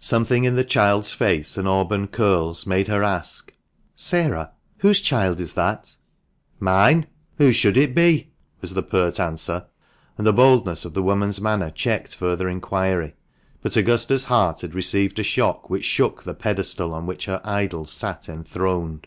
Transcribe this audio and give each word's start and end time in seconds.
Something 0.00 0.42
in 0.42 0.56
the 0.56 0.64
child's 0.64 1.12
face 1.14 1.56
and 1.56 1.68
auburn 1.68 2.08
curls 2.08 2.66
made 2.66 2.88
her 2.88 3.04
ask," 3.04 3.52
Sarah, 3.94 4.50
whose 4.78 5.00
child 5.00 5.38
is 5.38 5.54
that?"" 5.54 5.94
Mine. 6.68 7.06
Whose 7.36 7.54
should 7.54 7.76
it 7.76 7.94
be?" 7.94 8.32
was 8.60 8.74
the 8.74 8.82
pert 8.82 9.20
answer; 9.20 9.66
and 10.16 10.26
the 10.26 10.32
boldness 10.32 10.84
of 10.84 10.94
the 10.94 11.02
woman's 11.04 11.40
manner 11.40 11.70
checked 11.70 12.16
further 12.16 12.48
inquiry. 12.48 13.14
But 13.62 13.76
Augusta's 13.76 14.24
heart 14.24 14.62
had 14.62 14.74
received 14.74 15.20
a 15.20 15.22
shock 15.22 15.70
which 15.70 15.84
shook 15.84 16.24
the 16.24 16.34
pedestal 16.34 16.92
on 16.92 17.06
which 17.06 17.26
her 17.26 17.40
idol 17.44 17.86
sat 17.86 18.28
enthroned. 18.28 19.06